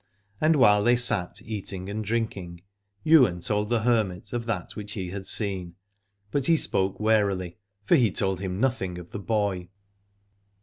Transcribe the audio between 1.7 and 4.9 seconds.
and drinking Ywain told the hermit of that